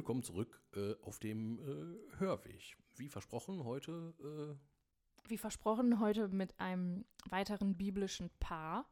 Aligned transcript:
willkommen 0.00 0.22
zurück 0.22 0.62
äh, 0.76 0.94
auf 1.02 1.18
dem 1.18 1.58
äh, 1.58 2.18
Hörweg. 2.20 2.78
Wie 2.96 3.10
versprochen, 3.10 3.64
heute. 3.64 4.14
Äh 4.18 5.28
Wie 5.28 5.36
versprochen, 5.36 6.00
heute 6.00 6.28
mit 6.28 6.58
einem 6.58 7.04
weiteren 7.28 7.76
biblischen 7.76 8.30
Paar. 8.40 8.88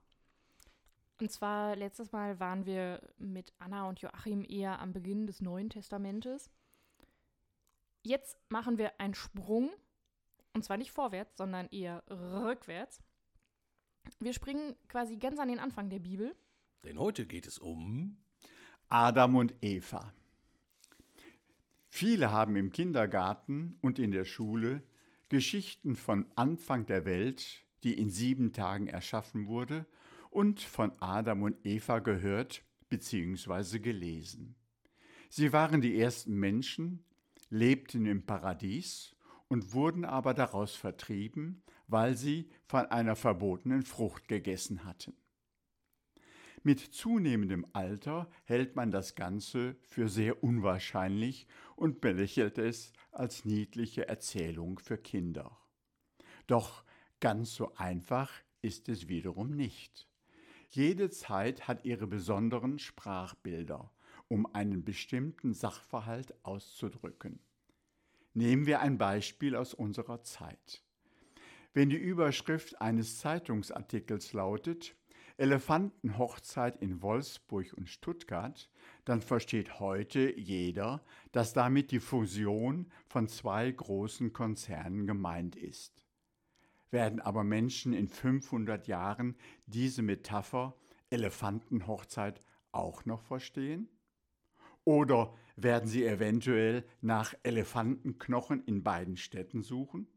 Und 1.18 1.32
zwar 1.32 1.76
letztes 1.76 2.12
Mal 2.12 2.38
waren 2.40 2.66
wir 2.66 3.00
mit 3.16 3.54
Anna 3.58 3.88
und 3.88 4.02
Joachim 4.02 4.44
eher 4.46 4.80
am 4.80 4.92
Beginn 4.92 5.26
des 5.26 5.40
Neuen 5.40 5.70
Testamentes. 5.70 6.50
Jetzt 8.02 8.36
machen 8.50 8.76
wir 8.76 9.00
einen 9.00 9.14
Sprung, 9.14 9.70
und 10.52 10.62
zwar 10.62 10.76
nicht 10.76 10.90
vorwärts, 10.90 11.38
sondern 11.38 11.68
eher 11.68 12.04
rückwärts. 12.10 13.00
Wir 14.20 14.34
springen 14.34 14.76
quasi 14.88 15.16
ganz 15.16 15.38
an 15.38 15.48
den 15.48 15.58
Anfang 15.58 15.88
der 15.88 16.00
Bibel. 16.00 16.36
Denn 16.84 16.98
heute 16.98 17.24
geht 17.24 17.46
es 17.46 17.58
um 17.58 18.18
Adam 18.90 19.36
und 19.36 19.54
Eva. 19.62 20.12
Viele 21.88 22.30
haben 22.30 22.56
im 22.56 22.70
Kindergarten 22.70 23.78
und 23.80 23.98
in 23.98 24.10
der 24.10 24.24
Schule 24.24 24.82
Geschichten 25.28 25.96
von 25.96 26.26
Anfang 26.36 26.86
der 26.86 27.04
Welt, 27.04 27.64
die 27.82 27.98
in 27.98 28.10
sieben 28.10 28.52
Tagen 28.52 28.86
erschaffen 28.86 29.46
wurde, 29.46 29.86
und 30.30 30.60
von 30.60 30.92
Adam 31.00 31.42
und 31.42 31.56
Eva 31.64 32.00
gehört 32.00 32.62
bzw. 32.88 33.78
gelesen. 33.78 34.54
Sie 35.30 35.52
waren 35.52 35.80
die 35.80 35.98
ersten 35.98 36.34
Menschen, 36.34 37.04
lebten 37.50 38.06
im 38.06 38.24
Paradies 38.24 39.14
und 39.48 39.72
wurden 39.72 40.04
aber 40.04 40.34
daraus 40.34 40.74
vertrieben, 40.74 41.62
weil 41.86 42.16
sie 42.16 42.50
von 42.66 42.86
einer 42.86 43.16
verbotenen 43.16 43.82
Frucht 43.82 44.28
gegessen 44.28 44.84
hatten. 44.84 45.14
Mit 46.62 46.80
zunehmendem 46.80 47.66
Alter 47.72 48.28
hält 48.44 48.74
man 48.74 48.90
das 48.90 49.14
Ganze 49.14 49.76
für 49.82 50.08
sehr 50.08 50.42
unwahrscheinlich 50.42 51.46
und 51.76 52.00
belächelt 52.00 52.58
es 52.58 52.92
als 53.12 53.44
niedliche 53.44 54.08
Erzählung 54.08 54.78
für 54.78 54.98
Kinder. 54.98 55.56
Doch 56.46 56.84
ganz 57.20 57.54
so 57.54 57.74
einfach 57.76 58.30
ist 58.60 58.88
es 58.88 59.08
wiederum 59.08 59.50
nicht. 59.50 60.08
Jede 60.70 61.10
Zeit 61.10 61.68
hat 61.68 61.84
ihre 61.84 62.06
besonderen 62.06 62.78
Sprachbilder, 62.78 63.90
um 64.26 64.52
einen 64.54 64.84
bestimmten 64.84 65.54
Sachverhalt 65.54 66.34
auszudrücken. 66.44 67.40
Nehmen 68.34 68.66
wir 68.66 68.80
ein 68.80 68.98
Beispiel 68.98 69.56
aus 69.56 69.74
unserer 69.74 70.22
Zeit. 70.22 70.82
Wenn 71.72 71.90
die 71.90 71.96
Überschrift 71.96 72.80
eines 72.80 73.18
Zeitungsartikels 73.18 74.32
lautet 74.32 74.94
Elefantenhochzeit 75.38 76.76
in 76.82 77.00
Wolfsburg 77.00 77.72
und 77.74 77.88
Stuttgart, 77.88 78.68
dann 79.04 79.22
versteht 79.22 79.78
heute 79.78 80.36
jeder, 80.38 81.04
dass 81.30 81.52
damit 81.52 81.92
die 81.92 82.00
Fusion 82.00 82.90
von 83.06 83.28
zwei 83.28 83.70
großen 83.70 84.32
Konzernen 84.32 85.06
gemeint 85.06 85.54
ist. 85.54 86.04
Werden 86.90 87.20
aber 87.20 87.44
Menschen 87.44 87.92
in 87.92 88.08
500 88.08 88.88
Jahren 88.88 89.36
diese 89.66 90.02
Metapher 90.02 90.74
Elefantenhochzeit 91.10 92.40
auch 92.72 93.04
noch 93.04 93.22
verstehen? 93.22 93.88
Oder 94.84 95.34
werden 95.54 95.88
sie 95.88 96.04
eventuell 96.04 96.84
nach 97.00 97.34
Elefantenknochen 97.44 98.64
in 98.64 98.82
beiden 98.82 99.16
Städten 99.16 99.62
suchen? 99.62 100.08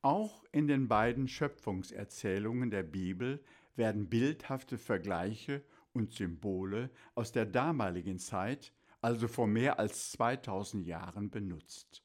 Auch 0.00 0.44
in 0.52 0.66
den 0.66 0.88
beiden 0.88 1.26
Schöpfungserzählungen 1.28 2.70
der 2.70 2.84
Bibel 2.84 3.42
werden 3.76 4.08
bildhafte 4.08 4.78
Vergleiche 4.78 5.62
und 5.92 6.12
Symbole 6.12 6.90
aus 7.14 7.32
der 7.32 7.46
damaligen 7.46 8.18
Zeit, 8.18 8.72
also 9.00 9.28
vor 9.28 9.46
mehr 9.46 9.78
als 9.78 10.12
2000 10.12 10.86
Jahren, 10.86 11.30
benutzt. 11.30 12.02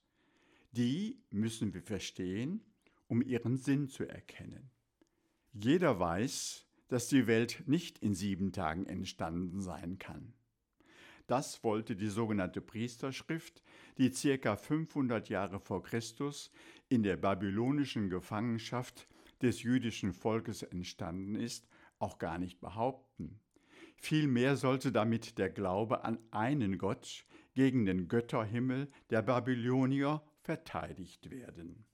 Die 0.71 1.19
müssen 1.29 1.73
wir 1.73 1.81
verstehen, 1.81 2.63
um 3.07 3.21
ihren 3.21 3.57
Sinn 3.57 3.89
zu 3.89 4.07
erkennen. 4.07 4.69
Jeder 5.53 5.99
weiß, 5.99 6.65
dass 6.87 7.07
die 7.07 7.27
Welt 7.27 7.63
nicht 7.67 7.99
in 7.99 8.13
sieben 8.13 8.53
Tagen 8.53 8.85
entstanden 8.85 9.61
sein 9.61 9.97
kann. 9.97 10.33
Das 11.27 11.63
wollte 11.63 11.95
die 11.95 12.09
sogenannte 12.09 12.61
Priesterschrift, 12.61 13.63
die 13.97 14.11
circa 14.11 14.55
500 14.55 15.29
Jahre 15.29 15.59
vor 15.59 15.83
Christus 15.83 16.51
in 16.89 17.03
der 17.03 17.15
babylonischen 17.15 18.09
Gefangenschaft 18.09 19.07
des 19.43 19.63
jüdischen 19.63 20.13
Volkes 20.13 20.63
entstanden 20.63 21.35
ist, 21.35 21.67
auch 21.99 22.17
gar 22.19 22.37
nicht 22.37 22.59
behaupten. 22.59 23.39
Vielmehr 23.97 24.55
sollte 24.57 24.91
damit 24.91 25.37
der 25.37 25.49
Glaube 25.49 26.03
an 26.03 26.17
einen 26.31 26.77
Gott 26.77 27.25
gegen 27.53 27.85
den 27.85 28.07
Götterhimmel 28.07 28.89
der 29.09 29.21
Babylonier 29.21 30.23
verteidigt 30.41 31.29
werden. 31.29 31.85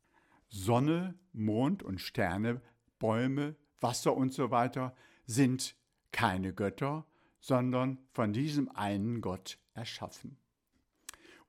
Sonne, 0.47 1.16
Mond 1.34 1.84
und 1.84 2.00
Sterne, 2.00 2.62
Bäume, 3.00 3.56
Wasser 3.81 4.16
und 4.16 4.34
so 4.34 4.52
weiter 4.52 4.96
sind 5.25 5.75
keine 6.12 6.53
Götter, 6.53 7.06
sondern 7.40 7.97
von 8.12 8.34
diesem 8.34 8.69
einen 8.69 9.22
Gott 9.22 9.59
erschaffen. 9.74 10.38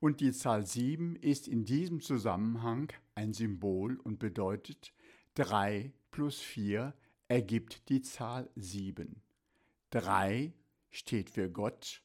Und 0.01 0.21
die 0.21 0.33
Zahl 0.33 0.65
7 0.65 1.17
ist 1.17 1.49
in 1.49 1.65
diesem 1.65 2.01
Zusammenhang 2.01 2.93
ein 3.15 3.33
Symbol 3.33 3.97
und 3.97 4.19
bedeutet 4.19 4.93
3 5.39 5.93
plus 6.11 6.41
4 6.41 6.93
ergibt 7.29 7.89
die 7.91 8.03
Zahl 8.03 8.51
7. 8.57 9.23
3 9.91 10.53
steht 10.91 11.31
für 11.31 11.49
Gott, 11.49 12.03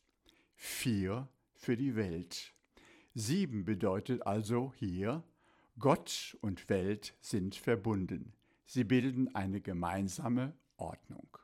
4 0.54 1.28
für 1.56 1.76
die 1.76 1.96
Welt. 1.96 2.54
7 3.16 3.66
bedeutet 3.66 4.28
also 4.28 4.72
hier, 4.78 5.24
Gott 5.80 6.38
und 6.42 6.70
Welt 6.70 7.16
sind 7.22 7.56
verbunden. 7.56 8.34
Sie 8.68 8.84
bilden 8.84 9.34
eine 9.34 9.62
gemeinsame 9.62 10.56
Ordnung. 10.78 11.36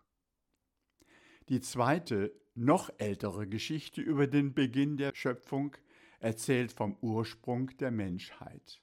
Die 1.47 1.59
zweite, 1.59 2.31
noch 2.53 2.91
ältere 2.99 3.47
Geschichte 3.47 3.99
über 3.99 4.27
den 4.27 4.53
Beginn 4.53 4.95
der 4.95 5.15
Schöpfung 5.15 5.75
erzählt 6.19 6.71
vom 6.71 6.97
Ursprung 7.01 7.75
der 7.77 7.89
Menschheit. 7.89 8.79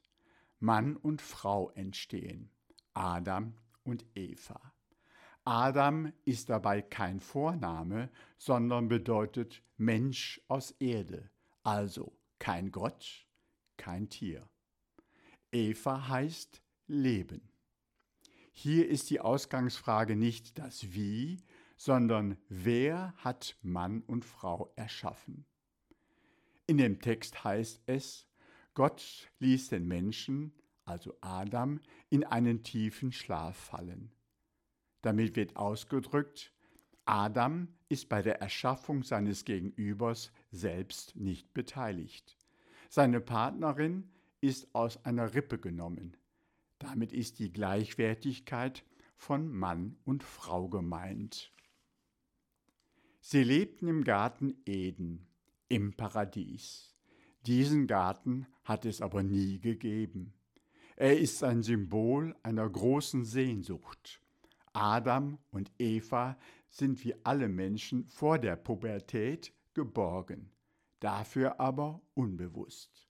Mann 0.58 0.96
und 0.96 1.22
Frau 1.22 1.70
entstehen, 1.70 2.50
Adam 2.96 3.52
und 3.84 4.04
Eva. 4.14 4.60
Adam 5.44 6.12
ist 6.24 6.48
dabei 6.48 6.82
kein 6.82 7.20
Vorname, 7.20 8.10
sondern 8.38 8.88
bedeutet 8.88 9.62
Mensch 9.76 10.40
aus 10.48 10.72
Erde, 10.80 11.30
also 11.62 12.16
kein 12.38 12.72
Gott, 12.72 13.26
kein 13.76 14.08
Tier. 14.08 14.48
Eva 15.52 16.08
heißt 16.08 16.62
Leben. 16.86 17.48
Hier 18.50 18.88
ist 18.88 19.10
die 19.10 19.20
Ausgangsfrage 19.20 20.16
nicht 20.16 20.58
das 20.58 20.94
Wie, 20.94 21.44
sondern 21.76 22.38
wer 22.48 23.12
hat 23.18 23.56
Mann 23.60 24.00
und 24.06 24.24
Frau 24.24 24.72
erschaffen? 24.76 25.44
In 26.66 26.78
dem 26.78 26.98
Text 27.00 27.44
heißt 27.44 27.82
es, 27.86 28.26
Gott 28.74 29.30
ließ 29.38 29.68
den 29.68 29.86
Menschen, 29.86 30.52
also 30.86 31.14
Adam, 31.20 31.80
in 32.08 32.24
einen 32.24 32.62
tiefen 32.62 33.12
Schlaf 33.12 33.56
fallen. 33.56 34.12
Damit 35.02 35.36
wird 35.36 35.56
ausgedrückt, 35.56 36.52
Adam 37.04 37.68
ist 37.88 38.08
bei 38.08 38.22
der 38.22 38.40
Erschaffung 38.40 39.04
seines 39.04 39.44
Gegenübers 39.44 40.32
selbst 40.50 41.14
nicht 41.14 41.54
beteiligt. 41.54 42.36
Seine 42.88 43.20
Partnerin 43.20 44.10
ist 44.40 44.74
aus 44.74 45.04
einer 45.04 45.34
Rippe 45.34 45.58
genommen. 45.58 46.16
Damit 46.78 47.12
ist 47.12 47.38
die 47.38 47.52
Gleichwertigkeit 47.52 48.84
von 49.16 49.48
Mann 49.48 49.96
und 50.04 50.22
Frau 50.22 50.68
gemeint. 50.68 51.52
Sie 53.20 53.42
lebten 53.42 53.88
im 53.88 54.04
Garten 54.04 54.54
Eden, 54.66 55.26
im 55.68 55.96
Paradies. 55.96 56.94
Diesen 57.46 57.86
Garten 57.86 58.46
hat 58.64 58.84
es 58.84 59.00
aber 59.00 59.22
nie 59.22 59.58
gegeben. 59.58 60.35
Er 60.98 61.18
ist 61.18 61.44
ein 61.44 61.62
Symbol 61.62 62.34
einer 62.42 62.66
großen 62.66 63.26
Sehnsucht. 63.26 64.22
Adam 64.72 65.38
und 65.50 65.70
Eva 65.78 66.38
sind 66.70 67.04
wie 67.04 67.14
alle 67.22 67.48
Menschen 67.48 68.06
vor 68.06 68.38
der 68.38 68.56
Pubertät 68.56 69.52
geborgen, 69.74 70.50
dafür 71.00 71.60
aber 71.60 72.00
unbewusst. 72.14 73.06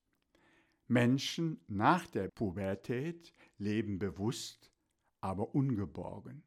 Menschen 0.88 1.60
nach 1.68 2.08
der 2.08 2.28
Pubertät 2.28 3.32
leben 3.56 4.00
bewusst, 4.00 4.72
aber 5.20 5.54
ungeborgen. 5.54 6.42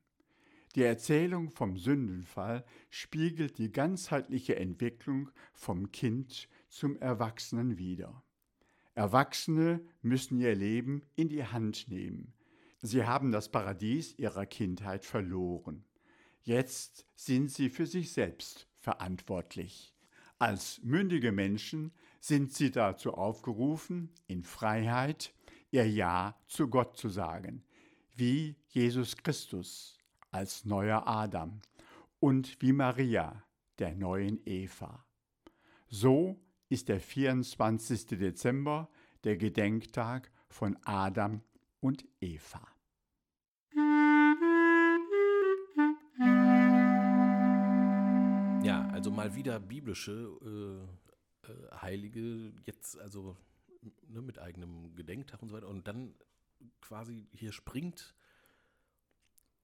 Die 0.75 0.83
Erzählung 0.83 1.51
vom 1.51 1.77
Sündenfall 1.77 2.65
spiegelt 2.89 3.57
die 3.59 3.71
ganzheitliche 3.71 4.57
Entwicklung 4.57 5.31
vom 5.53 5.94
Kind 5.94 6.50
zum 6.68 6.97
Erwachsenen 6.97 7.77
wider. 7.77 8.24
Erwachsene 9.00 9.80
müssen 10.01 10.42
ihr 10.42 10.54
Leben 10.54 11.04
in 11.16 11.30
die 11.30 11.46
Hand 11.46 11.88
nehmen. 11.88 12.34
Sie 12.81 13.06
haben 13.06 13.31
das 13.31 13.48
Paradies 13.48 14.13
ihrer 14.19 14.46
Kindheit 14.46 15.06
verloren. 15.06 15.86
Jetzt 16.42 17.06
sind 17.16 17.50
sie 17.50 17.69
für 17.69 17.86
sich 17.86 18.12
selbst 18.12 18.68
verantwortlich. 18.78 19.96
Als 20.38 20.81
mündige 20.84 21.31
Menschen 21.31 21.94
sind 22.19 22.51
sie 22.51 22.72
dazu 22.72 23.13
aufgerufen, 23.13 24.13
in 24.28 24.44
Freiheit 24.44 25.34
ihr 25.72 25.90
Ja 25.90 26.38
zu 26.46 26.68
Gott 26.68 26.98
zu 26.98 27.07
sagen, 27.07 27.63
wie 28.18 28.57
Jesus 28.68 29.16
Christus 29.16 29.98
als 30.30 30.66
neuer 30.66 31.07
Adam 31.07 31.62
und 32.19 32.62
wie 32.62 32.74
Maria, 32.74 33.46
der 33.78 33.96
neuen 33.96 34.42
Eva. 34.46 35.06
So 35.88 36.38
ist 36.69 36.88
der 36.88 37.00
24. 37.00 38.06
Dezember 38.19 38.89
der 39.24 39.38
Gedenktag 39.38 40.31
von 40.48 40.77
Adam 40.86 41.42
und 41.80 42.06
Eva. 42.21 42.66
Ja, 48.63 48.88
also 48.92 49.10
mal 49.10 49.36
wieder 49.36 49.60
biblische 49.60 50.88
äh, 51.44 51.50
äh, 51.51 51.81
Heilige, 51.81 52.54
jetzt 52.66 53.00
also 53.00 53.36
ne, 54.07 54.22
mit 54.22 54.38
eigenem 54.38 54.95
Gedenktag 54.95 55.42
und 55.42 55.50
so 55.50 55.56
weiter. 55.56 55.68
Und 55.68 55.88
dann 55.88 56.13
quasi 56.81 57.27
hier 57.31 57.51
springt 57.51 58.13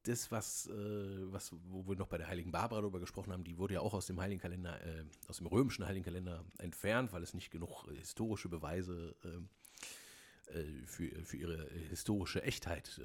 das, 0.08 0.32
was, 0.32 0.68
äh, 0.68 1.32
was, 1.32 1.52
wo 1.70 1.88
wir 1.88 1.96
noch 1.96 2.08
bei 2.08 2.18
der 2.18 2.28
Heiligen 2.28 2.52
Barbara 2.52 2.82
darüber 2.82 3.00
gesprochen 3.00 3.32
haben, 3.32 3.44
die 3.44 3.58
wurde 3.58 3.76
ja 3.76 3.80
auch 3.82 3.94
aus 3.94 4.06
dem 4.06 4.20
Heiligen 4.20 4.42
Kalender, 4.42 4.82
äh, 4.86 5.06
aus 5.28 5.38
dem 5.38 5.48
römischen 5.48 5.86
Heiligen 5.86 6.06
Kalender 6.06 6.44
entfernt, 6.58 7.14
weil 7.14 7.24
es 7.24 7.34
nicht 7.34 7.52
genug 7.52 7.86
historische 7.92 8.50
Beweise 8.50 9.16
äh, 9.24 10.60
äh 10.60 10.86
für, 10.86 11.26
für 11.26 11.38
ihre 11.38 11.70
historische 11.90 12.44
Echtheit 12.44 13.02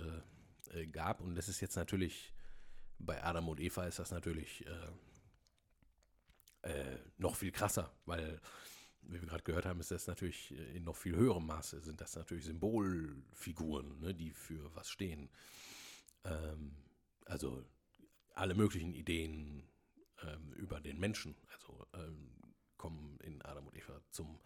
äh, 0.74 0.80
äh, 0.80 0.86
gab. 0.86 1.20
Und 1.20 1.34
das 1.34 1.48
ist 1.48 1.60
jetzt 1.60 1.76
natürlich, 1.76 2.32
bei 2.98 3.22
Adam 3.24 3.48
und 3.48 3.60
Eva 3.60 3.84
ist 3.84 3.98
das 3.98 4.10
natürlich 4.10 4.64
noch 7.16 7.36
viel 7.36 7.52
krasser, 7.52 7.90
weil 8.04 8.38
wie 9.00 9.18
wir 9.18 9.26
gerade 9.26 9.42
gehört 9.42 9.64
haben, 9.64 9.80
ist 9.80 9.90
das 9.90 10.06
natürlich 10.06 10.52
in 10.74 10.84
noch 10.84 10.96
viel 10.96 11.16
höherem 11.16 11.46
Maße, 11.46 11.80
sind 11.80 12.02
das 12.02 12.14
natürlich 12.16 12.44
Symbolfiguren, 12.44 13.98
ne, 14.00 14.14
die 14.14 14.30
für 14.30 14.74
was 14.74 14.90
stehen. 14.90 15.30
Ähm, 16.24 16.76
also 17.30 17.64
alle 18.34 18.54
möglichen 18.54 18.94
Ideen 18.94 19.68
ähm, 20.22 20.52
über 20.54 20.80
den 20.80 20.98
Menschen, 20.98 21.36
also 21.52 21.86
ähm, 21.94 22.32
kommen 22.76 23.18
in 23.20 23.42
Adam 23.42 23.66
und 23.66 23.76
Eva 23.76 24.00
zum 24.10 24.40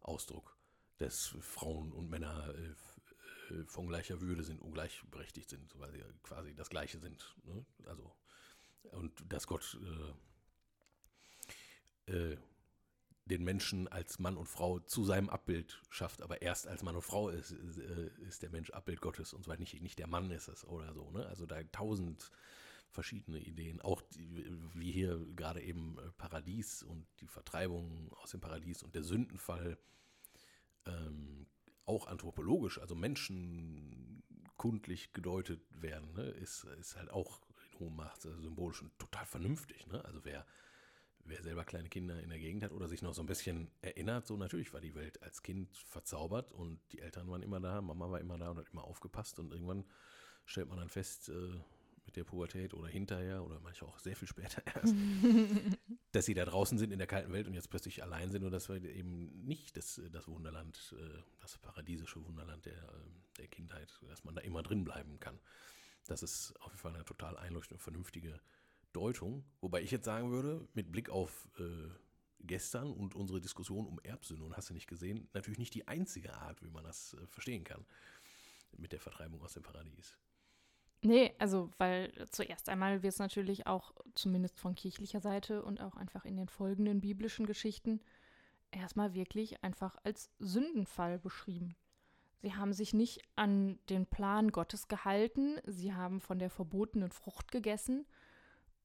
Ausdruck, 0.00 0.56
dass 0.98 1.36
Frauen 1.40 1.92
und 1.92 2.08
Männer 2.08 2.54
äh, 2.54 3.54
äh 3.54 3.64
von 3.66 3.88
gleicher 3.88 4.20
Würde 4.20 4.44
sind 4.44 4.60
und 4.62 4.72
gleichberechtigt 4.72 5.50
sind, 5.50 5.78
weil 5.78 5.92
sie 5.92 6.02
quasi 6.22 6.54
das 6.54 6.70
Gleiche 6.70 6.98
sind. 6.98 7.36
Ne? 7.44 7.64
Also 7.86 8.14
und 8.92 9.12
dass 9.30 9.46
Gott 9.46 9.78
äh, 12.06 12.12
äh, 12.12 12.38
den 13.30 13.44
Menschen 13.44 13.88
als 13.88 14.18
Mann 14.18 14.36
und 14.36 14.46
Frau 14.46 14.80
zu 14.80 15.04
seinem 15.04 15.30
Abbild 15.30 15.80
schafft, 15.88 16.22
aber 16.22 16.42
erst 16.42 16.66
als 16.66 16.82
Mann 16.82 16.96
und 16.96 17.02
Frau 17.02 17.28
ist, 17.28 17.52
äh, 17.52 18.10
ist 18.26 18.42
der 18.42 18.50
Mensch 18.50 18.70
Abbild 18.70 19.00
Gottes 19.00 19.32
und 19.32 19.44
zwar 19.44 19.56
nicht, 19.56 19.80
nicht 19.80 19.98
der 19.98 20.08
Mann 20.08 20.30
ist 20.30 20.48
es 20.48 20.64
oder 20.64 20.92
so. 20.92 21.10
Ne? 21.10 21.24
Also 21.26 21.46
da 21.46 21.62
tausend 21.72 22.30
verschiedene 22.90 23.38
Ideen, 23.38 23.80
auch 23.80 24.02
die, 24.02 24.44
wie 24.74 24.90
hier 24.90 25.24
gerade 25.36 25.62
eben 25.62 25.96
äh, 25.98 26.10
Paradies 26.18 26.82
und 26.82 27.06
die 27.20 27.28
Vertreibung 27.28 28.12
aus 28.14 28.32
dem 28.32 28.40
Paradies 28.40 28.82
und 28.82 28.94
der 28.94 29.04
Sündenfall, 29.04 29.78
ähm, 30.86 31.46
auch 31.86 32.06
anthropologisch, 32.06 32.78
also 32.78 32.94
menschenkundlich 32.94 35.12
gedeutet 35.12 35.60
werden, 35.70 36.12
ne? 36.14 36.30
ist, 36.30 36.64
ist 36.78 36.96
halt 36.96 37.10
auch 37.10 37.40
in 37.72 37.80
hohem 37.80 37.96
Maße 37.96 38.40
symbolisch 38.40 38.82
und 38.82 38.96
total 38.98 39.26
vernünftig. 39.26 39.86
Ne? 39.86 40.04
Also 40.04 40.24
wer 40.24 40.46
wer 41.30 41.42
selber 41.42 41.64
kleine 41.64 41.88
Kinder 41.88 42.20
in 42.22 42.28
der 42.28 42.38
Gegend 42.38 42.62
hat 42.62 42.72
oder 42.72 42.88
sich 42.88 43.02
noch 43.02 43.14
so 43.14 43.22
ein 43.22 43.26
bisschen 43.26 43.70
erinnert, 43.80 44.26
so 44.26 44.36
natürlich 44.36 44.72
war 44.72 44.80
die 44.80 44.94
Welt 44.94 45.22
als 45.22 45.42
Kind 45.42 45.76
verzaubert 45.86 46.52
und 46.52 46.80
die 46.92 47.00
Eltern 47.00 47.30
waren 47.30 47.42
immer 47.42 47.60
da, 47.60 47.80
Mama 47.80 48.10
war 48.10 48.20
immer 48.20 48.38
da 48.38 48.50
und 48.50 48.58
hat 48.58 48.68
immer 48.72 48.84
aufgepasst 48.84 49.38
und 49.38 49.52
irgendwann 49.52 49.84
stellt 50.44 50.68
man 50.68 50.78
dann 50.78 50.88
fest, 50.88 51.28
äh, 51.28 51.60
mit 52.04 52.16
der 52.16 52.24
Pubertät 52.24 52.74
oder 52.74 52.88
hinterher 52.88 53.44
oder 53.44 53.60
manchmal 53.60 53.90
auch 53.90 53.98
sehr 54.00 54.16
viel 54.16 54.26
später 54.26 54.62
erst, 54.74 54.94
dass 56.12 56.26
sie 56.26 56.34
da 56.34 56.44
draußen 56.44 56.76
sind 56.76 56.92
in 56.92 56.98
der 56.98 57.06
kalten 57.06 57.32
Welt 57.32 57.46
und 57.46 57.54
jetzt 57.54 57.70
plötzlich 57.70 58.02
allein 58.02 58.30
sind 58.30 58.44
und 58.44 58.50
das 58.50 58.68
war 58.68 58.76
eben 58.76 59.44
nicht 59.44 59.76
das, 59.76 60.00
das 60.10 60.26
Wunderland, 60.26 60.94
äh, 60.98 61.22
das 61.40 61.58
paradiesische 61.58 62.24
Wunderland 62.24 62.66
der, 62.66 62.74
äh, 62.74 63.38
der 63.38 63.48
Kindheit, 63.48 63.92
dass 64.08 64.24
man 64.24 64.34
da 64.34 64.40
immer 64.40 64.62
drin 64.62 64.84
bleiben 64.84 65.20
kann. 65.20 65.38
Das 66.06 66.22
ist 66.24 66.52
auf 66.60 66.72
jeden 66.72 66.78
Fall 66.78 66.94
eine 66.94 67.04
total 67.04 67.36
einleuchtende, 67.36 67.80
vernünftige 67.80 68.40
Deutung, 68.92 69.44
wobei 69.60 69.82
ich 69.82 69.90
jetzt 69.90 70.04
sagen 70.04 70.30
würde, 70.30 70.66
mit 70.74 70.90
Blick 70.90 71.10
auf 71.10 71.48
äh, 71.58 71.62
gestern 72.40 72.92
und 72.92 73.14
unsere 73.14 73.40
Diskussion 73.40 73.86
um 73.86 74.00
Erbsünde, 74.02 74.44
und 74.44 74.56
hast 74.56 74.70
du 74.70 74.74
nicht 74.74 74.86
gesehen, 74.86 75.28
natürlich 75.32 75.58
nicht 75.58 75.74
die 75.74 75.88
einzige 75.88 76.34
Art, 76.34 76.62
wie 76.62 76.70
man 76.70 76.84
das 76.84 77.14
äh, 77.14 77.26
verstehen 77.26 77.64
kann 77.64 77.84
mit 78.76 78.92
der 78.92 79.00
Vertreibung 79.00 79.42
aus 79.42 79.54
dem 79.54 79.62
Paradies. 79.62 80.16
Nee, 81.02 81.34
also 81.38 81.70
weil 81.78 82.12
zuerst 82.30 82.68
einmal 82.68 83.02
wird 83.02 83.14
es 83.14 83.18
natürlich 83.18 83.66
auch, 83.66 83.94
zumindest 84.14 84.60
von 84.60 84.74
kirchlicher 84.74 85.20
Seite 85.20 85.62
und 85.62 85.80
auch 85.80 85.96
einfach 85.96 86.24
in 86.24 86.36
den 86.36 86.48
folgenden 86.48 87.00
biblischen 87.00 87.46
Geschichten, 87.46 88.00
erstmal 88.70 89.14
wirklich 89.14 89.64
einfach 89.64 89.96
als 90.04 90.30
Sündenfall 90.38 91.18
beschrieben. 91.18 91.74
Sie 92.42 92.54
haben 92.54 92.72
sich 92.72 92.94
nicht 92.94 93.22
an 93.36 93.78
den 93.88 94.06
Plan 94.06 94.50
Gottes 94.50 94.88
gehalten, 94.88 95.58
sie 95.66 95.94
haben 95.94 96.20
von 96.20 96.38
der 96.38 96.50
verbotenen 96.50 97.10
Frucht 97.10 97.50
gegessen 97.50 98.06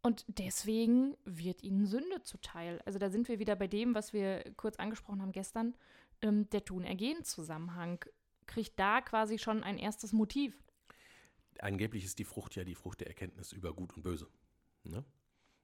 und 0.05 0.23
deswegen 0.27 1.17
wird 1.25 1.63
ihnen 1.63 1.87
Sünde 1.87 2.21
zuteil. 2.21 2.79
Also 2.85 2.99
da 2.99 3.09
sind 3.09 3.27
wir 3.27 3.39
wieder 3.39 3.55
bei 3.55 3.65
dem, 3.65 3.95
was 3.95 4.13
wir 4.13 4.43
kurz 4.55 4.75
angesprochen 4.77 5.19
haben 5.19 5.31
gestern. 5.31 5.73
Ähm, 6.21 6.47
der 6.51 6.63
Tun-Ergehen-Zusammenhang 6.63 8.05
kriegt 8.45 8.79
da 8.79 9.01
quasi 9.01 9.39
schon 9.39 9.63
ein 9.63 9.79
erstes 9.79 10.13
Motiv. 10.13 10.63
Angeblich 11.57 12.03
ist 12.03 12.19
die 12.19 12.23
Frucht 12.23 12.55
ja 12.55 12.63
die 12.63 12.75
Frucht 12.75 12.99
der 12.99 13.07
Erkenntnis 13.07 13.51
über 13.51 13.73
Gut 13.73 13.95
und 13.95 14.03
Böse. 14.03 14.27
Ne? 14.83 15.03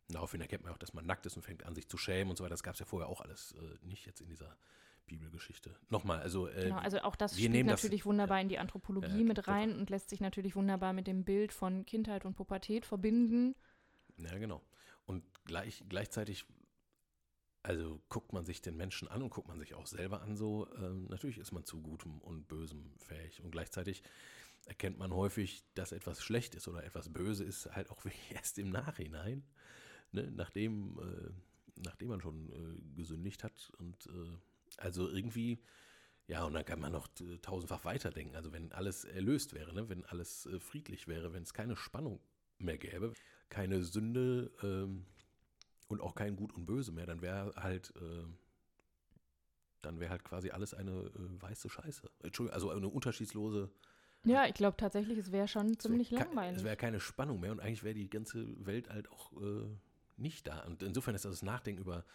Daraufhin 0.07 0.41
erkennt 0.41 0.63
man 0.63 0.73
auch, 0.73 0.79
dass 0.79 0.95
man 0.95 1.05
nackt 1.05 1.27
ist 1.27 1.35
und 1.35 1.43
fängt 1.43 1.63
an, 1.63 1.75
sich 1.75 1.87
zu 1.87 1.97
schämen 1.97 2.31
und 2.31 2.35
so 2.35 2.43
weiter. 2.43 2.55
Das 2.55 2.63
gab 2.63 2.73
es 2.73 2.79
ja 2.79 2.87
vorher 2.87 3.09
auch 3.09 3.21
alles 3.21 3.53
äh, 3.59 3.85
nicht 3.85 4.07
jetzt 4.07 4.21
in 4.21 4.27
dieser 4.27 4.57
Bibelgeschichte. 5.05 5.75
Nochmal, 5.89 6.19
also. 6.19 6.47
Äh, 6.47 6.63
genau, 6.63 6.77
also 6.77 6.99
auch 7.01 7.15
das 7.15 7.37
spielt 7.37 7.67
natürlich 7.67 7.99
das, 7.99 8.05
wunderbar 8.07 8.37
ja, 8.37 8.41
in 8.41 8.49
die 8.49 8.57
Anthropologie 8.57 9.23
mit 9.23 9.47
rein 9.47 9.77
und 9.77 9.91
lässt 9.91 10.09
sich 10.09 10.19
natürlich 10.19 10.55
wunderbar 10.55 10.93
mit 10.93 11.05
dem 11.05 11.25
Bild 11.25 11.53
von 11.53 11.85
Kindheit 11.85 12.25
und 12.25 12.33
Pubertät 12.33 12.87
verbinden. 12.87 13.55
Ja, 14.23 14.37
genau. 14.37 14.61
Und 15.05 15.23
gleich, 15.45 15.83
gleichzeitig, 15.89 16.45
also 17.63 18.01
guckt 18.09 18.33
man 18.33 18.45
sich 18.45 18.61
den 18.61 18.77
Menschen 18.77 19.07
an 19.07 19.21
und 19.21 19.29
guckt 19.29 19.47
man 19.47 19.59
sich 19.59 19.73
auch 19.73 19.85
selber 19.87 20.21
an, 20.21 20.35
so 20.35 20.67
ähm, 20.77 21.05
natürlich 21.09 21.37
ist 21.37 21.51
man 21.51 21.65
zu 21.65 21.81
Gutem 21.81 22.19
und 22.19 22.47
Bösem 22.47 22.93
fähig. 22.97 23.41
Und 23.43 23.51
gleichzeitig 23.51 24.03
erkennt 24.65 24.97
man 24.97 25.13
häufig, 25.13 25.63
dass 25.73 25.91
etwas 25.91 26.23
schlecht 26.23 26.55
ist 26.55 26.67
oder 26.67 26.83
etwas 26.83 27.09
böse 27.09 27.43
ist, 27.43 27.73
halt 27.73 27.89
auch 27.89 28.03
erst 28.31 28.57
im 28.59 28.69
Nachhinein, 28.69 29.43
ne? 30.11 30.31
nachdem, 30.31 30.99
äh, 30.99 31.81
nachdem 31.81 32.09
man 32.09 32.21
schon 32.21 32.49
äh, 32.51 32.95
gesündigt 32.95 33.43
hat. 33.43 33.71
Und 33.77 34.07
äh, 34.07 34.37
also 34.77 35.09
irgendwie, 35.09 35.59
ja, 36.27 36.43
und 36.45 36.53
dann 36.53 36.65
kann 36.65 36.79
man 36.79 36.91
noch 36.93 37.07
tausendfach 37.41 37.85
weiterdenken. 37.85 38.35
Also 38.35 38.53
wenn 38.53 38.71
alles 38.71 39.03
erlöst 39.05 39.53
wäre, 39.53 39.73
ne? 39.73 39.89
wenn 39.89 40.05
alles 40.05 40.45
äh, 40.45 40.59
friedlich 40.59 41.07
wäre, 41.07 41.33
wenn 41.33 41.43
es 41.43 41.53
keine 41.53 41.75
Spannung 41.75 42.19
mehr 42.57 42.77
gäbe, 42.77 43.13
keine 43.51 43.83
Sünde 43.83 44.49
ähm, 44.63 45.05
und 45.89 46.01
auch 46.01 46.15
kein 46.15 46.35
Gut 46.35 46.53
und 46.53 46.65
Böse 46.65 46.91
mehr, 46.91 47.05
dann 47.05 47.21
wäre 47.21 47.53
halt, 47.55 47.93
äh, 47.97 48.23
dann 49.83 49.99
wäre 49.99 50.09
halt 50.09 50.23
quasi 50.23 50.49
alles 50.49 50.73
eine 50.73 50.91
äh, 50.91 51.41
weiße 51.41 51.69
Scheiße. 51.69 52.09
Entschuldigung, 52.23 52.55
also 52.55 52.71
eine 52.71 52.87
unterschiedslose. 52.87 53.69
Ja, 54.23 54.45
ich 54.45 54.53
glaube 54.53 54.77
tatsächlich, 54.77 55.17
es 55.17 55.31
wäre 55.31 55.47
schon 55.47 55.77
ziemlich 55.77 56.11
wär 56.11 56.19
langweilig. 56.19 56.57
Es 56.57 56.63
wäre 56.63 56.77
keine 56.77 56.99
Spannung 56.99 57.39
mehr 57.39 57.51
und 57.51 57.59
eigentlich 57.59 57.83
wäre 57.83 57.95
die 57.95 58.09
ganze 58.09 58.65
Welt 58.65 58.89
halt 58.89 59.11
auch 59.11 59.33
äh, 59.33 59.67
nicht 60.17 60.47
da. 60.47 60.61
Und 60.61 60.81
insofern 60.81 61.13
ist 61.13 61.25
das 61.25 61.41
Nachdenken 61.41 61.81
über 61.81 62.05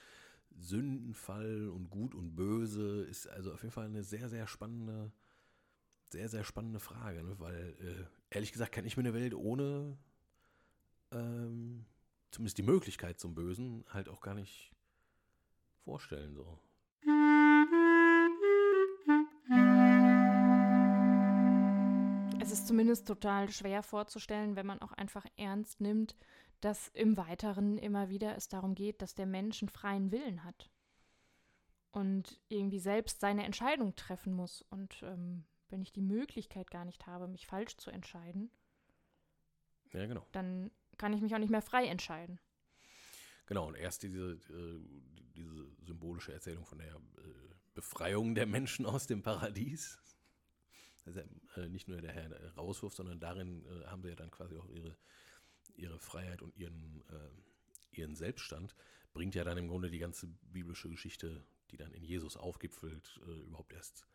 Sündenfall 0.58 1.68
und 1.68 1.90
Gut 1.90 2.14
und 2.14 2.34
Böse 2.34 3.02
ist 3.02 3.28
also 3.28 3.52
auf 3.52 3.62
jeden 3.62 3.72
Fall 3.72 3.86
eine 3.86 4.04
sehr, 4.04 4.28
sehr 4.28 4.46
spannende, 4.46 5.12
sehr, 6.10 6.28
sehr 6.28 6.44
spannende 6.44 6.80
Frage, 6.80 7.22
ne? 7.22 7.34
weil 7.38 7.76
äh, 7.80 8.34
ehrlich 8.34 8.52
gesagt 8.52 8.72
kann 8.72 8.86
ich 8.86 8.96
mir 8.96 9.02
eine 9.02 9.12
Welt 9.12 9.34
ohne 9.34 9.98
ähm, 11.12 11.86
zumindest 12.30 12.58
die 12.58 12.62
Möglichkeit 12.62 13.18
zum 13.18 13.34
Bösen 13.34 13.84
halt 13.88 14.08
auch 14.08 14.20
gar 14.20 14.34
nicht 14.34 14.72
vorstellen. 15.84 16.34
So. 16.34 16.58
Es 22.40 22.52
ist 22.52 22.66
zumindest 22.66 23.06
total 23.06 23.50
schwer 23.50 23.82
vorzustellen, 23.82 24.56
wenn 24.56 24.66
man 24.66 24.82
auch 24.82 24.92
einfach 24.92 25.24
ernst 25.36 25.80
nimmt, 25.80 26.16
dass 26.60 26.88
im 26.88 27.16
Weiteren 27.16 27.78
immer 27.78 28.08
wieder 28.08 28.36
es 28.36 28.48
darum 28.48 28.74
geht, 28.74 29.02
dass 29.02 29.14
der 29.14 29.26
Mensch 29.26 29.62
einen 29.62 29.68
freien 29.68 30.10
Willen 30.10 30.44
hat 30.44 30.70
und 31.92 32.40
irgendwie 32.48 32.78
selbst 32.78 33.20
seine 33.20 33.44
Entscheidung 33.44 33.94
treffen 33.94 34.34
muss. 34.34 34.62
Und 34.70 35.02
ähm, 35.02 35.44
wenn 35.68 35.82
ich 35.82 35.92
die 35.92 36.02
Möglichkeit 36.02 36.70
gar 36.70 36.84
nicht 36.84 37.06
habe, 37.06 37.28
mich 37.28 37.46
falsch 37.46 37.76
zu 37.76 37.90
entscheiden, 37.90 38.50
ja, 39.92 40.06
genau. 40.06 40.26
dann 40.32 40.70
kann 40.98 41.12
ich 41.12 41.20
mich 41.20 41.34
auch 41.34 41.38
nicht 41.38 41.50
mehr 41.50 41.62
frei 41.62 41.86
entscheiden. 41.86 42.38
Genau, 43.46 43.68
und 43.68 43.76
erst 43.76 44.02
diese, 44.02 44.32
äh, 44.32 44.80
diese 45.36 45.66
symbolische 45.84 46.32
Erzählung 46.32 46.64
von 46.66 46.78
der 46.78 46.94
äh, 46.94 47.00
Befreiung 47.74 48.34
der 48.34 48.46
Menschen 48.46 48.86
aus 48.86 49.06
dem 49.06 49.22
Paradies. 49.22 49.98
Also 51.04 51.20
nicht 51.68 51.86
nur 51.86 52.00
der 52.00 52.12
Herr 52.12 52.54
Rauswurf, 52.56 52.92
sondern 52.92 53.20
darin 53.20 53.64
haben 53.86 54.02
sie 54.02 54.08
ja 54.08 54.16
dann 54.16 54.32
quasi 54.32 54.56
auch 54.56 54.68
ihre, 54.68 54.96
ihre 55.76 56.00
Freiheit 56.00 56.42
und 56.42 56.56
ihren, 56.56 57.04
ihren 57.92 58.16
Selbststand. 58.16 58.74
Bringt 59.12 59.36
ja 59.36 59.44
dann 59.44 59.56
im 59.56 59.68
Grunde 59.68 59.88
die 59.88 60.00
ganze 60.00 60.26
biblische 60.26 60.88
Geschichte, 60.88 61.46
die 61.70 61.76
dann 61.76 61.92
in 61.92 62.02
Jesus 62.02 62.36
aufgipfelt, 62.36 63.20
überhaupt 63.46 63.72
erst 63.72 64.08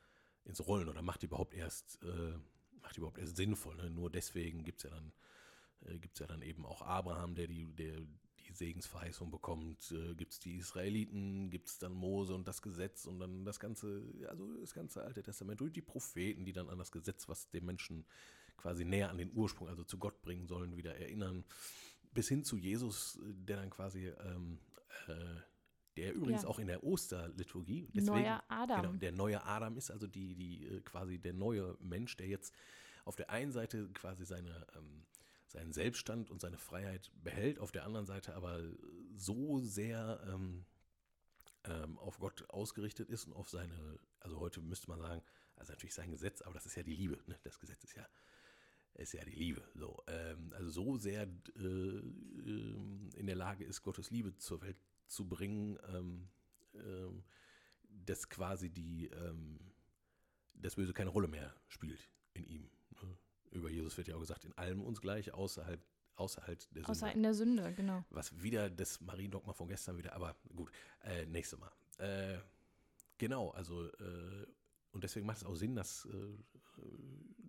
ins 0.44 0.68
Rollen 0.68 0.90
oder 0.90 1.02
macht 1.02 1.24
überhaupt 1.24 1.54
erst, 1.54 1.98
macht 2.82 2.98
überhaupt 2.98 3.20
erst 3.20 3.38
sinnvoll. 3.38 3.78
Ne? 3.78 3.90
Nur 3.90 4.10
deswegen 4.10 4.66
gibt 4.66 4.80
es 4.80 4.84
ja 4.84 4.90
dann 4.90 5.14
äh, 5.86 5.98
gibt 6.00 6.16
es 6.16 6.20
ja 6.20 6.28
dann 6.28 6.42
eben 6.42 6.66
auch 6.66 6.82
Abraham, 6.82 7.36
der 7.36 7.48
die, 7.48 7.66
der 7.74 8.02
die 8.48 8.54
Segensverheißung 8.54 9.32
bekommt, 9.32 9.92
äh, 9.92 10.16
gibt 10.16 10.34
es 10.34 10.40
die 10.40 10.56
Israeliten, 10.58 11.50
gibt 11.50 11.68
es 11.70 11.78
dann 11.80 11.94
Mose 11.94 12.34
und 12.34 12.48
das 12.48 12.62
Gesetz 12.62 13.06
und 13.06 13.20
dann 13.20 13.46
das 13.46 13.60
ganze, 13.60 14.04
also 14.28 14.58
das 14.60 14.74
ganze 14.74 15.04
Alte 15.04 15.24
Testament 15.24 15.60
durch 15.62 15.74
die 15.74 15.82
Propheten, 15.82 16.46
die 16.46 16.54
dann 16.54 16.70
an 16.70 16.78
das 16.78 16.92
Gesetz, 16.92 17.28
was 17.30 17.50
den 17.50 17.66
Menschen 17.66 18.06
quasi 18.58 18.86
näher 18.86 19.10
an 19.10 19.18
den 19.18 19.32
Ursprung, 19.34 19.68
also 19.70 19.84
zu 19.84 19.98
Gott 19.98 20.22
bringen 20.22 20.48
sollen, 20.48 20.78
wieder 20.78 20.96
erinnern, 20.96 21.44
bis 22.14 22.28
hin 22.28 22.44
zu 22.44 22.58
Jesus, 22.58 23.20
der 23.24 23.58
dann 23.58 23.70
quasi, 23.70 24.08
ähm, 24.08 24.60
äh, 25.08 25.14
der 25.98 26.14
übrigens 26.14 26.44
Ja. 26.44 26.48
auch 26.50 26.60
in 26.60 26.68
der 26.68 26.84
Osterliturgie, 26.84 27.90
Neuer 27.94 28.44
Adam. 28.48 28.82
Genau, 28.82 28.98
der 28.98 29.12
neue 29.12 29.44
Adam 29.44 29.78
ist 29.78 29.92
also 29.92 30.08
die, 30.08 30.36
die 30.36 30.66
äh, 30.68 30.82
quasi 30.82 31.20
der 31.20 31.34
neue 31.34 31.78
Mensch, 31.82 32.16
der 32.18 32.28
jetzt 32.28 32.54
auf 33.06 33.16
der 33.16 33.30
einen 33.30 33.52
Seite 33.52 33.90
quasi 33.94 34.26
seine, 34.26 34.68
ähm, 34.76 35.06
seinen 35.51 35.74
Selbststand 35.74 36.31
und 36.31 36.41
seine 36.41 36.58
Freiheit 36.58 37.12
behält, 37.24 37.60
auf 37.60 37.72
der 37.72 37.86
anderen 37.86 38.05
Seite 38.05 38.36
aber 38.36 38.62
so 39.15 39.60
sehr 39.60 40.22
ähm, 40.27 40.65
ähm, 41.65 41.98
auf 42.00 42.20
Gott 42.20 42.50
ausgerichtet 42.50 43.10
ist 43.10 43.25
und 43.25 43.34
auf 43.34 43.50
seine, 43.50 44.00
also 44.20 44.39
heute 44.39 44.62
müsste 44.62 44.89
man 44.89 45.00
sagen, 45.00 45.22
also 45.55 45.74
natürlich 45.74 45.93
sein 45.93 46.12
Gesetz, 46.12 46.41
aber 46.41 46.55
das 46.55 46.65
ist 46.65 46.75
ja 46.75 46.84
die 46.84 46.96
Liebe, 46.96 47.20
ne? 47.27 47.38
das 47.43 47.60
Gesetz 47.60 47.84
ist 47.84 47.96
ja 47.96 48.08
ist 48.96 49.13
ja 49.13 49.24
die 49.24 49.36
Liebe. 49.36 49.63
So, 49.74 50.03
ähm, 50.08 50.53
also 50.53 50.70
so 50.70 50.98
sehr 50.98 51.24
äh, 51.24 51.62
ähm, 51.63 53.10
in 53.15 53.25
der 53.25 53.36
Lage 53.36 53.63
ist, 53.63 53.84
Gottes 53.84 54.12
Liebe 54.12 54.36
zur 54.36 54.62
Welt 54.62 54.77
zu 55.08 55.27
bringen, 55.27 55.79
ähm, 55.88 56.27
ähm, 56.75 57.24
dass 57.89 58.29
quasi 58.29 58.70
die 58.70 59.10
das 60.53 60.75
Böse 60.75 60.93
keine 60.93 61.10
Rolle 61.10 61.27
mehr 61.27 61.53
spielt 61.67 62.10
in 62.34 62.46
ihm. 62.46 62.70
Über 63.51 63.70
Jesus 63.70 63.98
wird 63.98 64.08
ja 64.08 64.15
auch 64.15 64.20
gesagt, 64.20 64.46
in 64.46 64.53
allem 64.58 64.81
uns 64.81 65.01
gleich, 65.01 65.34
außerhalb, 65.34 65.81
außerhalb 66.15 66.60
der 66.60 66.67
Sünde. 66.67 66.89
Außer 66.89 67.12
in 67.12 67.24
der 67.24 67.34
Sünde, 67.34 67.74
genau. 67.74 68.05
Was 68.10 68.41
wieder 68.41 68.70
das 68.70 69.01
Mariendogma 69.01 69.53
von 69.53 69.67
gestern 69.67 69.98
wieder, 69.98 70.13
aber 70.13 70.36
gut, 70.55 70.72
äh, 71.03 71.25
nächstes 71.25 71.60
Mal. 71.60 71.72
Äh, 71.98 72.39
genau, 73.17 73.50
also, 73.51 73.86
äh, 73.86 74.48
und 74.91 75.03
deswegen 75.03 75.25
macht 75.25 75.38
es 75.38 75.43
auch 75.43 75.55
Sinn, 75.55 75.75
dass 75.75 76.05
äh, 76.05 76.38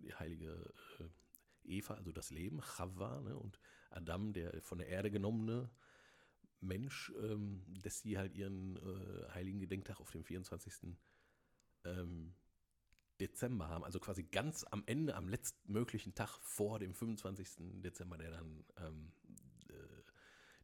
die 0.03 0.13
heilige 0.13 0.73
äh, 0.99 1.77
Eva, 1.77 1.95
also 1.95 2.11
das 2.11 2.31
Leben, 2.31 2.61
Chava, 2.61 3.21
ne, 3.21 3.37
und 3.37 3.59
Adam, 3.89 4.33
der 4.33 4.61
von 4.61 4.77
der 4.77 4.87
Erde 4.87 5.11
genommene 5.11 5.69
Mensch, 6.59 7.11
ähm, 7.21 7.63
dass 7.81 8.01
sie 8.01 8.17
halt 8.17 8.33
ihren 8.33 8.77
äh, 8.77 9.29
heiligen 9.33 9.59
Gedenktag 9.59 9.99
auf 9.99 10.11
dem 10.11 10.23
24. 10.23 10.95
Ähm, 11.85 12.33
Dezember 13.19 13.69
haben, 13.69 13.83
also 13.83 13.99
quasi 13.99 14.23
ganz 14.23 14.65
am 14.69 14.83
Ende, 14.85 15.15
am 15.15 15.29
letztmöglichen 15.29 16.15
Tag 16.15 16.37
vor 16.41 16.79
dem 16.79 16.93
25. 16.93 17.81
Dezember, 17.81 18.17
der 18.17 18.31
dann 18.31 18.65
ähm, 18.77 19.11
äh, 19.69 19.73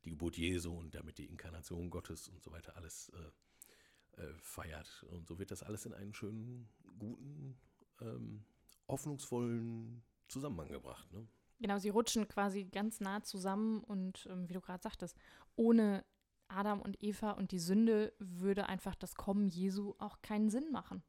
die 0.04 0.12
Geburt 0.12 0.38
Jesu 0.38 0.74
und 0.74 0.96
damit 0.96 1.18
die 1.18 1.26
Inkarnation 1.26 1.90
Gottes 1.90 2.28
und 2.28 2.44
so 2.44 2.52
weiter 2.52 2.76
alles 2.76 3.10
äh, 3.10 4.22
äh, 4.22 4.34
feiert. 4.42 5.06
Und 5.12 5.28
so 5.28 5.40
wird 5.40 5.52
das 5.52 5.64
alles 5.64 5.86
in 5.86 5.94
einen 5.94 6.14
schönen, 6.14 6.70
guten, 6.98 7.58
ähm, 8.02 8.44
hoffnungsvollen 8.88 10.04
Zusammenhang 10.28 10.70
gebracht. 10.70 11.12
Ne? 11.12 11.28
Genau, 11.60 11.78
sie 11.78 11.90
rutschen 11.90 12.28
quasi 12.28 12.66
ganz 12.66 13.00
nah 13.00 13.22
zusammen 13.24 13.84
und 13.84 14.28
ähm, 14.30 14.48
wie 14.50 14.54
du 14.54 14.62
gerade 14.62 14.82
sagtest, 14.82 15.18
ohne 15.56 16.06
Adam 16.48 16.82
und 16.82 17.02
Eva 17.04 17.32
und 17.32 17.52
die 17.52 17.60
Sünde 17.60 18.14
würde 18.18 18.68
einfach 18.68 18.96
das 18.96 19.16
Kommen 19.16 19.48
Jesu 19.50 19.94
auch 20.00 20.22
keinen 20.22 20.50
Sinn 20.50 20.72
machen. 20.72 21.04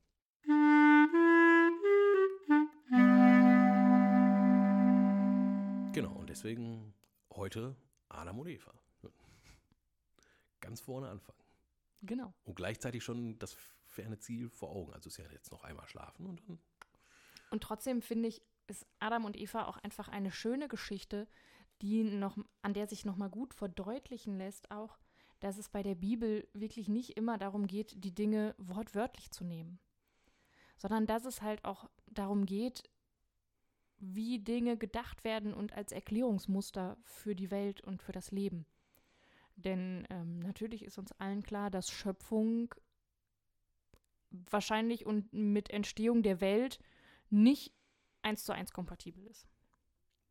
Deswegen 6.30 6.94
heute 7.32 7.76
Adam 8.08 8.38
und 8.38 8.48
Eva. 8.48 8.72
Ganz 10.60 10.80
vorne 10.80 11.08
anfangen. 11.08 11.38
Genau. 12.02 12.32
Und 12.44 12.54
gleichzeitig 12.54 13.02
schon 13.02 13.38
das 13.38 13.56
ferne 13.86 14.18
Ziel 14.18 14.48
vor 14.48 14.70
Augen. 14.70 14.92
Also 14.92 15.08
ist 15.08 15.16
ja 15.16 15.24
jetzt 15.32 15.50
noch 15.50 15.64
einmal 15.64 15.86
schlafen 15.88 16.26
und 16.26 16.40
dann. 16.48 16.58
Und 17.50 17.62
trotzdem 17.62 18.00
finde 18.00 18.28
ich, 18.28 18.42
ist 18.68 18.86
Adam 19.00 19.24
und 19.24 19.36
Eva 19.36 19.66
auch 19.66 19.78
einfach 19.78 20.08
eine 20.08 20.30
schöne 20.30 20.68
Geschichte, 20.68 21.26
die 21.82 22.04
noch, 22.04 22.36
an 22.62 22.74
der 22.74 22.86
sich 22.86 23.04
nochmal 23.04 23.30
gut 23.30 23.54
verdeutlichen 23.54 24.38
lässt, 24.38 24.70
auch, 24.70 24.98
dass 25.40 25.58
es 25.58 25.68
bei 25.68 25.82
der 25.82 25.94
Bibel 25.94 26.46
wirklich 26.52 26.88
nicht 26.88 27.16
immer 27.16 27.38
darum 27.38 27.66
geht, 27.66 28.04
die 28.04 28.14
Dinge 28.14 28.54
wortwörtlich 28.58 29.30
zu 29.30 29.44
nehmen, 29.44 29.80
sondern 30.76 31.06
dass 31.06 31.24
es 31.24 31.42
halt 31.42 31.64
auch 31.64 31.90
darum 32.06 32.46
geht, 32.46 32.88
wie 34.00 34.38
Dinge 34.38 34.76
gedacht 34.76 35.24
werden 35.24 35.54
und 35.54 35.74
als 35.74 35.92
Erklärungsmuster 35.92 36.96
für 37.04 37.34
die 37.34 37.50
Welt 37.50 37.80
und 37.82 38.02
für 38.02 38.12
das 38.12 38.30
Leben. 38.30 38.66
Denn 39.56 40.06
ähm, 40.10 40.38
natürlich 40.38 40.84
ist 40.84 40.98
uns 40.98 41.12
allen 41.12 41.42
klar, 41.42 41.70
dass 41.70 41.90
Schöpfung 41.90 42.74
wahrscheinlich 44.30 45.06
und 45.06 45.32
mit 45.32 45.70
Entstehung 45.70 46.22
der 46.22 46.40
Welt 46.40 46.78
nicht 47.28 47.72
eins 48.22 48.44
zu 48.44 48.52
eins 48.52 48.72
kompatibel 48.72 49.26
ist. 49.26 49.46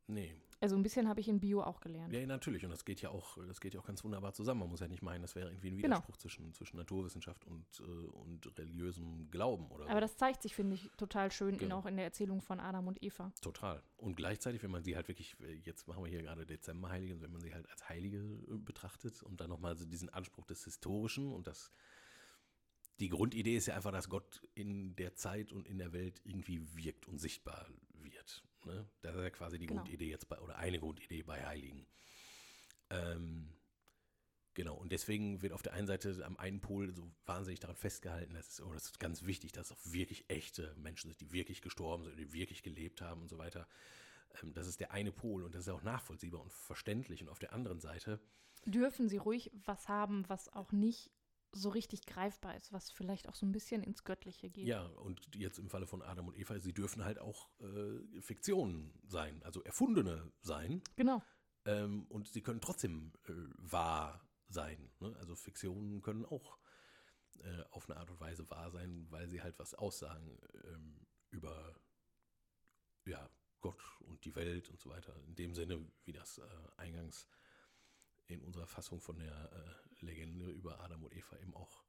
Nee. 0.08 0.36
Also 0.62 0.76
ein 0.76 0.84
bisschen 0.84 1.08
habe 1.08 1.22
ich 1.22 1.30
in 1.30 1.40
Bio 1.40 1.62
auch 1.64 1.80
gelernt. 1.80 2.14
Ja, 2.14 2.26
natürlich. 2.26 2.66
Und 2.66 2.72
das 2.72 2.84
geht 2.84 3.02
ja 3.02 3.10
auch, 3.12 3.38
das 3.48 3.62
geht 3.62 3.74
ja 3.74 3.80
auch 3.80 3.86
ganz 3.86 4.04
wunderbar 4.04 4.34
zusammen. 4.34 4.60
Man 4.60 4.70
muss 4.70 4.82
ja 4.82 4.90
nicht 4.90 5.02
meinen, 5.02 5.22
das 5.22 5.34
wäre 5.36 5.50
irgendwie 5.50 5.70
ein 5.70 5.78
Genau. 5.78 5.96
Widerspruch 5.96 6.18
zwischen, 6.18 6.54
zwischen 6.54 6.76
Naturwissenschaft 6.76 7.46
und, 7.46 7.66
äh, 7.80 7.84
und 7.84 8.58
religiösem 8.60 9.32
Glauben 9.32 9.68
oder 9.72 9.86
Aber 9.86 9.94
so. 9.96 10.00
das 10.02 10.18
zeigt 10.18 10.42
sich, 10.42 10.54
finde 10.56 10.76
ich, 10.76 10.92
total 10.98 11.32
schön 11.32 11.54
in, 11.54 11.60
Genau. 11.60 11.80
auch 11.80 11.86
in 11.86 11.96
der 11.96 12.04
Erzählung 12.06 12.42
von 12.42 12.60
Adam 12.60 12.88
und 12.88 13.02
Eva. 13.02 13.32
Total. 13.42 13.82
Und 13.96 14.16
gleichzeitig, 14.18 14.62
wenn 14.62 14.72
man 14.72 14.84
sie 14.84 14.98
halt 14.98 15.08
wirklich, 15.08 15.38
äh, 15.40 15.54
jetzt 15.64 15.88
machen 15.88 16.04
wir 16.04 16.10
hier 16.12 16.24
gerade 16.24 16.46
Dezemberheilige, 16.46 17.22
wenn 17.22 17.32
man 17.32 17.40
sie 17.42 17.54
halt 17.54 17.70
als 17.70 17.88
Heilige 17.88 18.18
äh, 18.18 18.58
betrachtet 18.58 19.24
und 19.24 19.40
dann 19.40 19.50
nochmal 19.50 19.78
so 19.78 19.86
diesen 19.86 20.10
Anspruch 20.10 20.46
des 20.46 20.66
Historischen 20.66 21.32
und 21.32 21.48
das, 21.48 21.72
die 23.00 23.08
Grundidee 23.08 23.56
ist 23.56 23.68
ja 23.68 23.76
einfach, 23.76 23.94
dass 23.94 24.10
Gott 24.10 24.46
in 24.56 24.94
der 24.98 25.16
Zeit 25.16 25.54
und 25.54 25.66
in 25.70 25.78
der 25.78 25.94
Welt 25.94 26.20
irgendwie 26.26 26.62
wirkt 26.76 27.08
und 27.08 27.18
sichtbar 27.18 27.66
wird. 27.94 28.44
Ne? 28.70 28.90
Das 29.02 29.16
ist 29.16 29.22
ja 29.22 29.30
quasi 29.30 29.58
die 29.60 29.66
Genau. 29.66 29.82
Grundidee 29.82 30.10
jetzt 30.10 30.30
bei, 30.30 30.40
oder 30.40 30.58
eine 30.58 30.80
Grundidee 30.80 31.24
bei 31.24 31.46
Heiligen. 31.46 31.86
Ähm, 32.90 33.50
genau, 34.54 34.76
und 34.76 34.92
deswegen 34.92 35.42
wird 35.42 35.54
auf 35.54 35.62
der 35.62 35.74
einen 35.74 35.88
Seite 35.88 36.24
am 36.26 36.38
einen 36.38 36.62
Pol 36.62 36.94
so 36.94 37.12
wahnsinnig 37.26 37.60
daran 37.60 37.76
festgehalten, 37.76 38.34
dass 38.34 38.50
es, 38.50 38.62
oh, 38.62 38.72
das 38.74 38.86
ist 38.86 39.00
ganz 39.00 39.24
wichtig, 39.24 39.52
dass 39.52 39.72
es 39.72 39.78
auch 39.78 39.92
wirklich 39.92 40.30
echte 40.30 40.76
Menschen 40.78 41.10
sind, 41.10 41.20
die 41.22 41.32
wirklich 41.32 41.62
gestorben 41.62 42.04
sind, 42.04 42.18
die 42.20 42.34
wirklich 42.34 42.64
gelebt 42.64 43.02
haben 43.02 43.22
und 43.22 43.30
so 43.30 43.38
weiter. 43.38 43.68
Ähm, 44.42 44.54
das 44.54 44.68
ist 44.68 44.80
der 44.80 44.92
eine 44.92 45.12
Pol 45.12 45.44
und 45.44 45.56
das 45.56 45.62
ist 45.64 45.70
auch 45.70 45.84
nachvollziehbar 45.84 46.42
und 46.42 46.52
verständlich. 46.52 47.22
Und 47.22 47.30
auf 47.30 47.40
der 47.40 47.54
anderen 47.54 47.80
Seite, 47.80 48.20
Dürfen 48.66 49.08
sie 49.08 49.18
ruhig 49.18 49.52
was 49.66 49.88
haben, 49.88 50.28
was 50.28 50.52
auch 50.52 50.74
nicht 50.74 51.10
so 51.52 51.70
richtig 51.70 52.06
greifbar 52.06 52.56
ist, 52.56 52.72
was 52.72 52.92
vielleicht 52.92 53.28
auch 53.28 53.36
so 53.36 53.46
ein 53.46 53.52
bisschen 53.52 53.84
ins 53.84 54.04
Göttliche 54.04 54.50
geht. 54.50 54.68
ja, 54.68 54.86
und 54.86 55.36
jetzt 55.36 55.60
im 55.60 55.70
Falle 55.70 55.88
von 55.88 56.02
Adam 56.02 56.28
und 56.28 56.38
Eva, 56.38 56.60
sie 56.60 56.74
dürfen 56.74 57.04
halt 57.04 57.20
auch 57.20 57.50
äh, 57.60 58.22
Fiktionen 58.22 58.94
sein, 59.08 59.42
also 59.44 59.64
erfundene 59.64 60.32
sein. 60.42 60.82
Genau. 60.96 61.24
Ähm, 61.66 62.06
und 62.10 62.28
sie 62.28 62.42
können 62.42 62.62
trotzdem 62.62 63.14
äh, 63.28 63.32
wahr 63.58 64.28
sein. 64.48 64.92
Ne? 65.00 65.16
Also 65.20 65.36
Fiktionen 65.36 66.02
können 66.02 66.26
auch 66.26 66.58
äh, 67.40 67.64
auf 67.72 67.90
eine 67.90 68.00
Art 68.00 68.10
und 68.10 68.20
Weise 68.20 68.50
wahr 68.50 68.72
sein, 68.72 69.08
weil 69.10 69.28
sie 69.28 69.42
halt 69.42 69.58
was 69.60 69.74
aussagen 69.74 70.40
ähm, 70.66 71.08
über 71.30 71.76
ja, 73.06 73.30
Gott 73.62 73.82
und 74.02 74.24
die 74.26 74.36
Welt 74.36 74.70
und 74.70 74.80
so 74.80 74.90
weiter. 74.90 75.16
In 75.28 75.36
dem 75.36 75.54
Sinne, 75.54 75.86
wie 76.06 76.14
das 76.14 76.38
äh, 76.38 76.44
eingangs 76.78 77.28
in 78.28 78.42
unserer 78.42 78.68
Fassung 78.68 79.02
von 79.02 79.18
der 79.18 79.52
äh, 79.52 79.89
Legende 80.02 80.50
über 80.52 80.80
Adam 80.80 81.04
und 81.04 81.14
Eva 81.14 81.38
eben 81.38 81.56
auch 81.56 81.84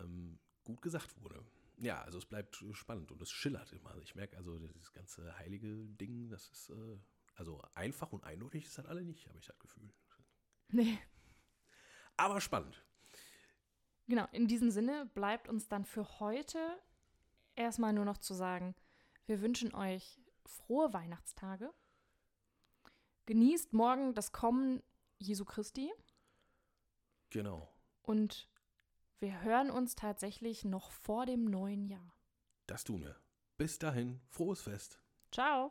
ähm, 0.00 0.38
gut 0.64 0.82
gesagt 0.82 1.20
wurde. 1.22 1.44
Ja, 1.78 2.02
also 2.02 2.18
es 2.18 2.26
bleibt 2.26 2.64
spannend 2.72 3.10
und 3.10 3.20
es 3.22 3.30
schillert 3.30 3.72
immer. 3.72 3.96
Ich 4.02 4.14
merke 4.14 4.36
also, 4.36 4.58
dieses 4.68 4.92
ganze 4.92 5.36
heilige 5.38 5.86
Ding, 5.96 6.28
das 6.28 6.48
ist 6.50 6.70
äh, 6.70 6.98
also 7.34 7.62
einfach 7.74 8.12
und 8.12 8.24
eindeutig 8.24 8.66
ist 8.66 8.78
das 8.78 8.86
alle 8.86 9.04
nicht, 9.04 9.26
habe 9.28 9.38
ich 9.38 9.46
das 9.46 9.58
Gefühl. 9.58 9.92
Nee. 10.68 10.98
Aber 12.16 12.40
spannend. 12.40 12.84
Genau, 14.06 14.26
in 14.32 14.46
diesem 14.46 14.70
Sinne 14.70 15.06
bleibt 15.14 15.48
uns 15.48 15.68
dann 15.68 15.84
für 15.84 16.20
heute 16.20 16.58
erstmal 17.56 17.92
nur 17.92 18.04
noch 18.04 18.18
zu 18.18 18.34
sagen, 18.34 18.74
wir 19.26 19.40
wünschen 19.40 19.74
euch 19.74 20.20
frohe 20.44 20.92
Weihnachtstage. 20.92 21.72
Genießt 23.26 23.72
morgen 23.72 24.14
das 24.14 24.32
Kommen 24.32 24.82
Jesu 25.18 25.44
Christi 25.44 25.92
Genau. 27.32 27.66
und 28.02 28.48
wir 29.18 29.40
hören 29.42 29.70
uns 29.70 29.94
tatsächlich 29.94 30.64
noch 30.64 30.90
vor 30.90 31.26
dem 31.26 31.44
neuen 31.44 31.86
Jahr. 31.86 32.14
Das 32.66 32.84
tun 32.84 33.02
wir. 33.02 33.16
Bis 33.56 33.78
dahin, 33.78 34.20
frohes 34.28 34.60
Fest. 34.62 35.00
Ciao. 35.30 35.70